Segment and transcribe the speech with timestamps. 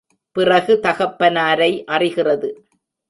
[0.31, 2.49] பிறகு தகப்பனாரை அறிகிறது.